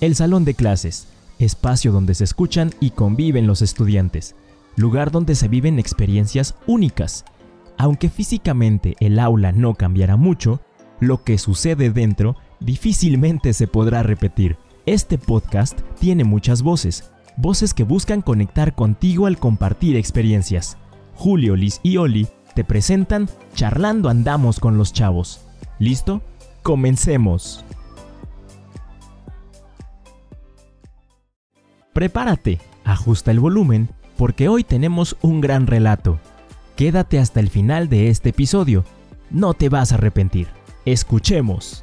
[0.00, 1.08] El salón de clases,
[1.40, 4.36] espacio donde se escuchan y conviven los estudiantes,
[4.76, 7.24] lugar donde se viven experiencias únicas.
[7.76, 10.60] Aunque físicamente el aula no cambiará mucho,
[11.00, 14.56] lo que sucede dentro difícilmente se podrá repetir.
[14.86, 20.76] Este podcast tiene muchas voces, voces que buscan conectar contigo al compartir experiencias.
[21.16, 25.40] Julio, Liz y Oli te presentan Charlando Andamos con los Chavos.
[25.80, 26.22] ¿Listo?
[26.62, 27.64] Comencemos.
[31.98, 36.20] Prepárate, ajusta el volumen, porque hoy tenemos un gran relato.
[36.76, 38.84] Quédate hasta el final de este episodio.
[39.32, 40.46] No te vas a arrepentir.
[40.84, 41.82] Escuchemos.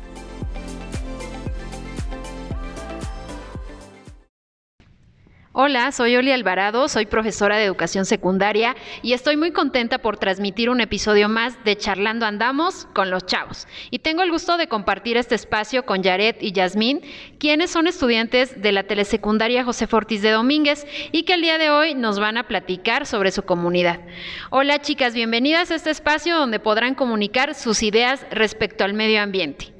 [5.58, 10.70] Hola, soy Oli Alvarado, soy profesora de educación secundaria y estoy muy contenta por transmitir
[10.70, 13.66] un episodio más de Charlando Andamos con los chavos.
[13.90, 17.00] Y tengo el gusto de compartir este espacio con Yaret y Yasmín,
[17.40, 21.70] quienes son estudiantes de la telesecundaria José Fortis de Domínguez y que el día de
[21.70, 24.02] hoy nos van a platicar sobre su comunidad.
[24.50, 29.74] Hola chicas, bienvenidas a este espacio donde podrán comunicar sus ideas respecto al medio ambiente.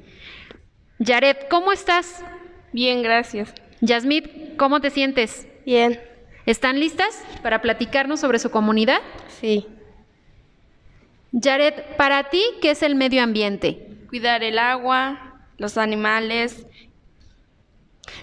[1.00, 2.24] Yaret, ¿cómo estás?
[2.72, 3.52] Bien, gracias.
[3.82, 5.46] Yasmín, ¿cómo te sientes?
[5.66, 6.00] Bien.
[6.46, 9.00] ¿Están listas para platicarnos sobre su comunidad?
[9.40, 9.66] Sí.
[11.32, 13.88] Jared, para ti, ¿qué es el medio ambiente?
[14.08, 16.66] Cuidar el agua, los animales.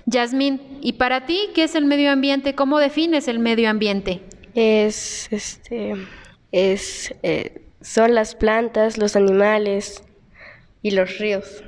[0.06, 2.56] Yasmín, ¿y para ti qué es el medio ambiente?
[2.56, 4.22] ¿Cómo defines el medio ambiente?
[4.56, 5.96] Es, este,
[6.54, 10.02] es, eh, son las plantas, los animales
[10.82, 11.62] y los ríos.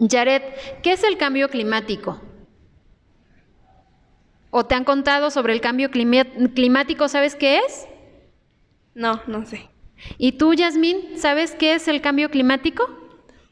[0.00, 0.42] Jared,
[0.82, 2.20] ¿qué es el cambio climático?
[4.54, 7.08] ¿O te han contado sobre el cambio climático?
[7.08, 7.88] ¿Sabes qué es?
[8.94, 9.70] No, no sé.
[10.18, 12.86] ¿Y tú, Yasmín, sabes qué es el cambio climático?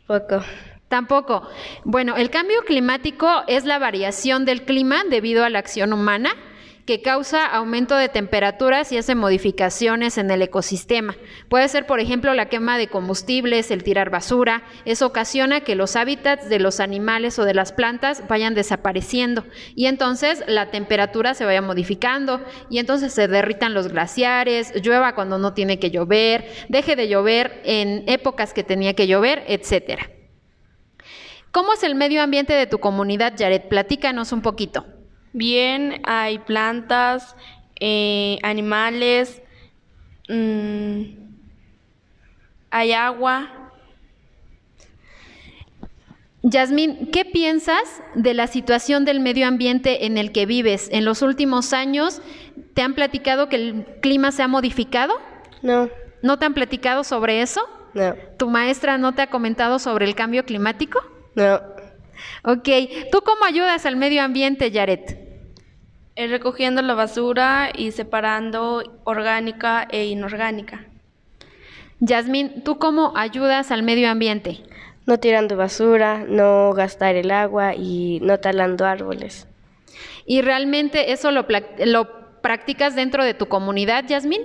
[0.06, 0.42] Poco.
[0.88, 1.48] Tampoco.
[1.84, 6.34] Bueno, el cambio climático es la variación del clima debido a la acción humana
[6.90, 11.14] que causa aumento de temperaturas y hace modificaciones en el ecosistema.
[11.48, 14.64] Puede ser, por ejemplo, la quema de combustibles, el tirar basura.
[14.84, 19.44] Eso ocasiona que los hábitats de los animales o de las plantas vayan desapareciendo
[19.76, 22.40] y entonces la temperatura se vaya modificando
[22.70, 27.62] y entonces se derritan los glaciares, llueva cuando no tiene que llover, deje de llover
[27.64, 30.10] en épocas que tenía que llover, etcétera.
[31.52, 33.68] ¿Cómo es el medio ambiente de tu comunidad, Jared?
[33.68, 34.99] Platícanos un poquito.
[35.32, 37.36] Bien, hay plantas,
[37.78, 39.40] eh, animales,
[40.28, 41.02] mm,
[42.70, 43.48] hay agua.
[46.42, 50.88] Yasmín, ¿qué piensas de la situación del medio ambiente en el que vives?
[50.90, 52.22] ¿En los últimos años
[52.74, 55.14] te han platicado que el clima se ha modificado?
[55.62, 55.90] No.
[56.22, 57.60] ¿No te han platicado sobre eso?
[57.92, 58.14] No.
[58.38, 61.00] ¿Tu maestra no te ha comentado sobre el cambio climático?
[61.34, 61.60] No.
[62.44, 62.68] Ok,
[63.12, 65.19] ¿tú cómo ayudas al medio ambiente, Yaret?
[66.16, 70.86] Eh, recogiendo la basura y separando orgánica e inorgánica.
[72.00, 74.62] Yasmín, ¿tú cómo ayudas al medio ambiente?
[75.06, 79.46] No tirando basura, no gastar el agua y no talando árboles.
[80.26, 81.46] ¿Y realmente eso lo,
[81.84, 84.42] lo practicas dentro de tu comunidad, Yasmín?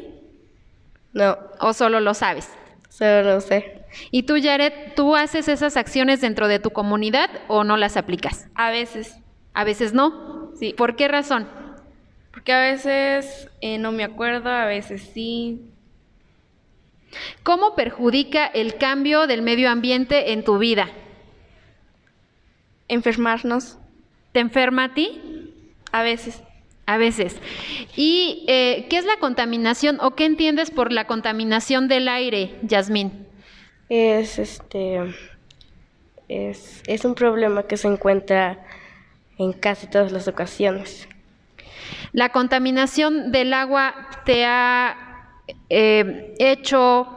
[1.14, 1.38] No.
[1.60, 2.50] ¿O solo lo sabes?
[2.90, 3.84] Solo lo sé.
[4.12, 8.48] ¿Y tú, Jared, tú haces esas acciones dentro de tu comunidad o no las aplicas?
[8.56, 9.18] A veces.
[9.54, 10.45] ¿A veces no?
[10.60, 10.74] Sí.
[10.74, 11.48] ¿Por qué razón?
[12.32, 15.62] Porque a veces eh, no me acuerdo, a veces sí.
[17.44, 20.90] ¿Cómo perjudica el cambio del medio ambiente en tu vida?
[22.88, 23.78] Enfermarnos.
[24.32, 25.54] ¿Te enferma a ti?
[25.92, 26.42] A veces.
[26.86, 27.38] A veces.
[27.96, 33.26] ¿Y eh, qué es la contaminación o qué entiendes por la contaminación del aire, Yasmín?
[33.90, 35.00] Es este
[36.28, 38.64] es, es un problema que se encuentra
[39.38, 41.08] en casi todas las ocasiones.
[42.12, 43.94] ¿La contaminación del agua
[44.26, 44.96] te ha
[45.70, 47.08] eh, hecho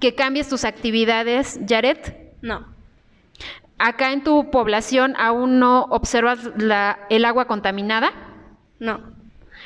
[0.00, 1.98] que cambies tus actividades, Jared?
[2.42, 2.66] No.
[3.78, 8.12] ¿Acá en tu población aún no observas la, el agua contaminada?
[8.78, 9.00] No.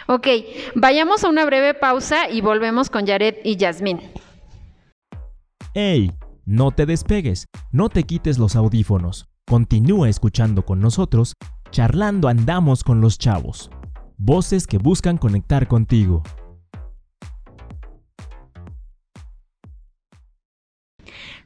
[0.06, 0.26] Ok,
[0.74, 4.00] vayamos a una breve pausa y volvemos con Jared y Yasmín.
[5.74, 6.10] ¡Ey!
[6.44, 9.28] No te despegues, no te quites los audífonos.
[9.46, 11.34] Continúa escuchando con nosotros,
[11.70, 13.70] charlando andamos con los chavos.
[14.16, 16.22] Voces que buscan conectar contigo.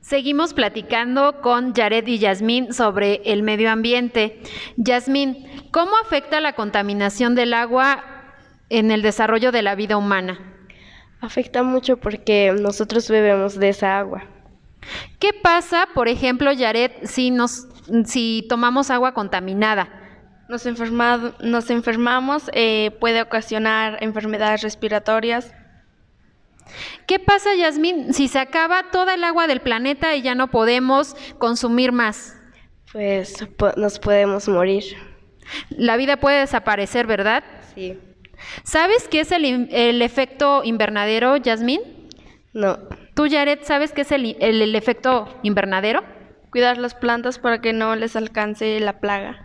[0.01, 4.43] Seguimos platicando con Jared y Yasmín sobre el medio ambiente.
[4.77, 8.05] Yasmín, ¿cómo afecta la contaminación del agua
[8.69, 10.39] en el desarrollo de la vida humana?
[11.23, 14.25] Afecta mucho porque nosotros bebemos de esa agua.
[15.19, 17.67] ¿Qué pasa, por ejemplo, Jared, si, nos,
[18.05, 20.04] si tomamos agua contaminada?
[20.49, 20.67] Nos,
[21.41, 25.53] nos enfermamos, eh, puede ocasionar enfermedades respiratorias.
[27.07, 31.17] ¿Qué pasa, Yasmín, si se acaba toda el agua del planeta y ya no podemos
[31.39, 32.37] consumir más?
[32.93, 33.37] Pues
[33.77, 34.85] nos podemos morir.
[35.71, 37.45] La vida puede desaparecer, ¿verdad?
[37.75, 37.99] Sí.
[38.63, 41.81] ¿Sabes qué es el, efecto invernadero, Yasmín?
[42.53, 42.79] No.
[43.15, 46.03] ¿Tú, Jared, sabes qué es el efecto invernadero?
[46.51, 49.44] Cuidar las plantas para que no les alcance la plaga.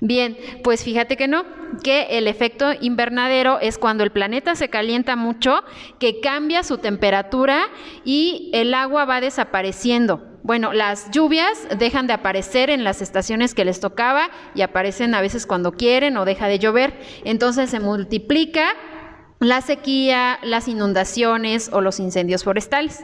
[0.00, 1.44] Bien, pues fíjate que no,
[1.82, 5.62] que el efecto invernadero es cuando el planeta se calienta mucho,
[5.98, 7.68] que cambia su temperatura
[8.04, 10.22] y el agua va desapareciendo.
[10.42, 15.20] Bueno, las lluvias dejan de aparecer en las estaciones que les tocaba y aparecen a
[15.20, 16.94] veces cuando quieren o deja de llover.
[17.24, 18.68] Entonces se multiplica
[19.40, 23.02] la sequía, las inundaciones o los incendios forestales.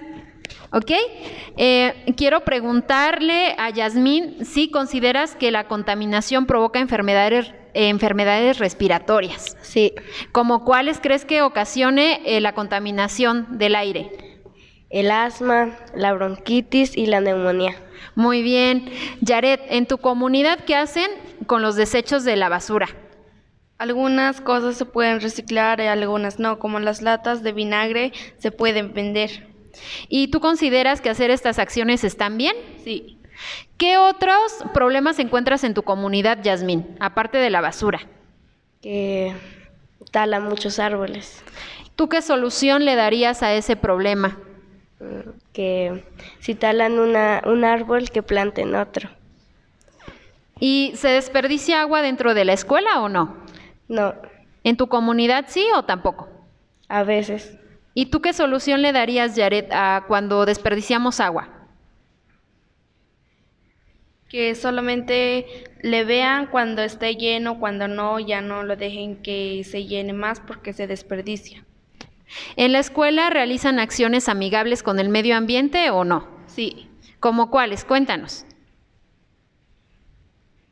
[0.73, 0.91] ¿Ok?
[1.57, 9.57] Eh, quiero preguntarle a Yasmín si consideras que la contaminación provoca enfermedades, enfermedades respiratorias.
[9.61, 9.93] Sí.
[10.33, 14.11] ¿Como cuáles crees que ocasione eh, la contaminación del aire?
[14.89, 17.75] El asma, la bronquitis y la neumonía.
[18.15, 18.91] Muy bien.
[19.21, 21.11] Yaret, ¿en tu comunidad qué hacen
[21.47, 22.89] con los desechos de la basura?
[23.79, 28.93] Algunas cosas se pueden reciclar y algunas no, como las latas de vinagre se pueden
[28.93, 29.52] vender.
[30.09, 32.55] ¿Y tú consideras que hacer estas acciones están bien?
[32.85, 33.19] Sí.
[33.77, 34.37] ¿Qué otros
[34.73, 38.01] problemas encuentras en tu comunidad, Yasmín, aparte de la basura?
[38.81, 39.35] Que
[40.11, 41.43] talan muchos árboles.
[41.97, 44.39] ¿Tú qué solución le darías a ese problema?
[45.53, 46.05] Que
[46.39, 49.11] si talan un árbol, que planten otro.
[50.61, 53.37] ¿Y se desperdicia agua dentro de la escuela o no?
[53.89, 54.15] No.
[54.63, 56.29] ¿En tu comunidad sí o tampoco?
[56.89, 57.59] A veces.
[57.95, 61.49] ¿Y tú qué solución le darías, Jared, a cuando desperdiciamos agua?
[64.29, 65.47] Que solamente
[65.83, 70.41] le vean cuando esté lleno, cuando no, ya no lo dejen que se llene más
[70.41, 71.65] porque se desperdicia.
[72.57, 76.29] ¿En la escuela realizan acciones amigables con el medio ambiente o no?
[76.47, 76.89] Sí.
[77.21, 77.85] ¿Como cuáles?
[77.85, 78.47] Cuéntanos.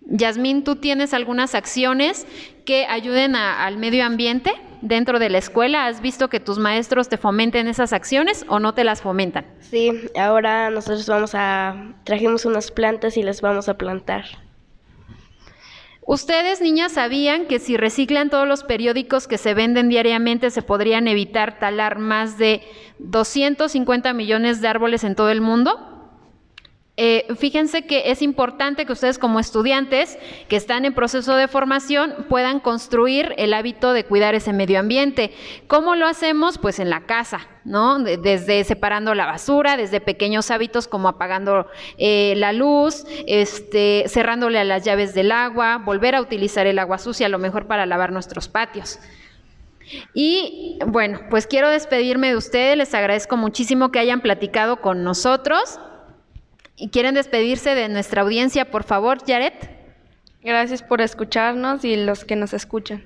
[0.00, 2.26] Yasmín, ¿tú tienes algunas acciones
[2.64, 5.86] que ayuden al medio ambiente dentro de la escuela?
[5.86, 9.46] ¿Has visto que tus maestros te fomenten esas acciones o no te las fomentan?
[9.60, 14.24] Sí, ahora nosotros vamos a, trajimos unas plantas y las vamos a plantar.
[16.06, 21.06] Ustedes, niñas, sabían que si reciclan todos los periódicos que se venden diariamente se podrían
[21.06, 22.62] evitar talar más de
[22.98, 25.89] 250 millones de árboles en todo el mundo?
[27.02, 30.19] Eh, fíjense que es importante que ustedes como estudiantes
[30.50, 35.32] que están en proceso de formación puedan construir el hábito de cuidar ese medio ambiente.
[35.67, 36.58] ¿Cómo lo hacemos?
[36.58, 38.00] Pues en la casa, ¿no?
[38.00, 44.64] Desde separando la basura, desde pequeños hábitos como apagando eh, la luz, este, cerrándole a
[44.64, 48.12] las llaves del agua, volver a utilizar el agua sucia, a lo mejor para lavar
[48.12, 48.99] nuestros patios.
[50.12, 55.81] Y bueno, pues quiero despedirme de ustedes, les agradezco muchísimo que hayan platicado con nosotros.
[56.80, 59.52] ¿Y quieren despedirse de nuestra audiencia, por favor, Jared?
[60.42, 63.04] Gracias por escucharnos y los que nos escuchan.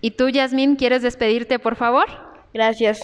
[0.00, 2.06] ¿Y tú, Yasmín, quieres despedirte, por favor?
[2.54, 3.00] Gracias.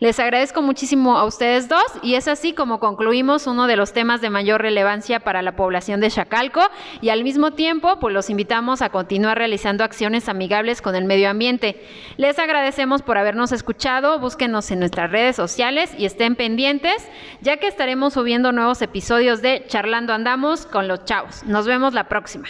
[0.00, 4.20] Les agradezco muchísimo a ustedes dos y es así como concluimos uno de los temas
[4.20, 6.60] de mayor relevancia para la población de Chacalco
[7.00, 11.30] y al mismo tiempo pues los invitamos a continuar realizando acciones amigables con el medio
[11.30, 11.82] ambiente.
[12.16, 17.06] Les agradecemos por habernos escuchado, búsquenos en nuestras redes sociales y estén pendientes
[17.40, 21.42] ya que estaremos subiendo nuevos episodios de Charlando Andamos con los chavos.
[21.44, 22.48] Nos vemos la próxima.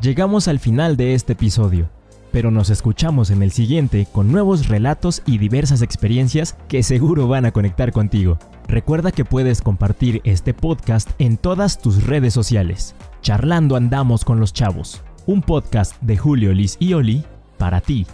[0.00, 1.90] Llegamos al final de este episodio
[2.32, 7.46] pero nos escuchamos en el siguiente con nuevos relatos y diversas experiencias que seguro van
[7.46, 8.38] a conectar contigo.
[8.68, 12.94] Recuerda que puedes compartir este podcast en todas tus redes sociales.
[13.20, 17.24] Charlando andamos con los chavos, un podcast de Julio Liz y Oli
[17.58, 18.06] para ti.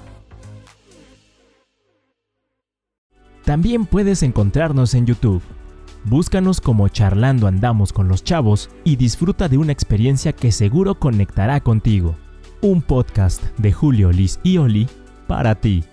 [3.45, 5.43] También puedes encontrarnos en YouTube.
[6.05, 11.61] Búscanos como Charlando andamos con los chavos y disfruta de una experiencia que seguro conectará
[11.61, 12.17] contigo
[12.67, 14.89] un podcast de Julio, Liz y Oli
[15.29, 15.85] para ti.